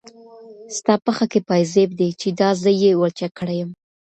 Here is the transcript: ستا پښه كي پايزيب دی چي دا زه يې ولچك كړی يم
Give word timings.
ستا 0.77 0.93
پښه 1.05 1.25
كي 1.31 1.39
پايزيب 1.49 1.89
دی 1.99 2.09
چي 2.19 2.29
دا 2.39 2.49
زه 2.61 2.71
يې 2.81 2.91
ولچك 3.01 3.31
كړی 3.39 3.55
يم 3.61 3.69